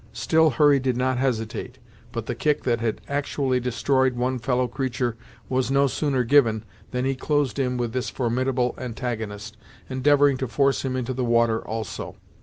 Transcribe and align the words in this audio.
Still 0.13 0.49
Hurry 0.49 0.79
did 0.79 0.97
not 0.97 1.19
hesitate, 1.19 1.77
but 2.11 2.25
the 2.25 2.33
kick 2.33 2.63
that 2.63 2.79
had 2.81 3.01
actually 3.07 3.59
destroyed 3.59 4.15
one 4.15 4.39
fellow 4.39 4.67
creature 4.67 5.15
was 5.47 5.69
no 5.69 5.85
sooner 5.85 6.23
given, 6.23 6.65
than 6.89 7.05
he 7.05 7.13
closed 7.13 7.59
in 7.59 7.77
with 7.77 7.93
this 7.93 8.09
formidable 8.09 8.73
antagonist, 8.79 9.57
endeavoring 9.91 10.37
to 10.37 10.47
force 10.47 10.83
him 10.83 10.95
into 10.95 11.13
the 11.13 11.23
water, 11.23 11.61
also. 11.67 12.15